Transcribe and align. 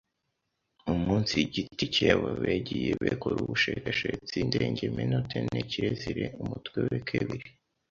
umunsi 0.93 1.35
giti 1.53 1.85
cyebo 1.95 2.27
begiye 2.43 2.89
bekore 3.03 3.35
ubushekeshetsi 3.39 4.33
indengemenote 4.43 5.35
ne 5.51 5.61
kirezire. 5.69 6.25
Umutwe 6.43 6.77
we 6.87 6.97
kebiri 7.09 7.47